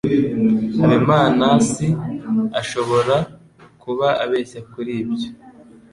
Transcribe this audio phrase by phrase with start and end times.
[0.79, 1.87] Habimanaasi
[2.61, 3.15] ashobora
[3.81, 5.29] kuba abeshya kuri ibyo.